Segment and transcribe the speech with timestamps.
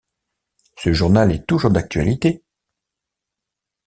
[0.77, 2.41] Ce journal est toujours d'actualité.